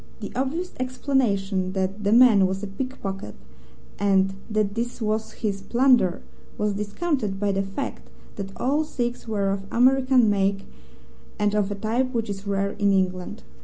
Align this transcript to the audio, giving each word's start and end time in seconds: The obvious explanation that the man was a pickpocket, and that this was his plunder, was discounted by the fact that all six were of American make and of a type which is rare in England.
The 0.19 0.31
obvious 0.35 0.73
explanation 0.79 1.73
that 1.73 2.03
the 2.03 2.11
man 2.11 2.47
was 2.47 2.63
a 2.63 2.65
pickpocket, 2.65 3.35
and 3.99 4.33
that 4.49 4.73
this 4.73 4.99
was 4.99 5.31
his 5.33 5.61
plunder, 5.61 6.23
was 6.57 6.73
discounted 6.73 7.39
by 7.39 7.51
the 7.51 7.61
fact 7.61 8.09
that 8.35 8.49
all 8.57 8.83
six 8.83 9.27
were 9.27 9.51
of 9.51 9.67
American 9.69 10.27
make 10.27 10.65
and 11.37 11.53
of 11.53 11.69
a 11.69 11.75
type 11.75 12.13
which 12.15 12.31
is 12.31 12.47
rare 12.47 12.71
in 12.71 12.91
England. 12.91 13.43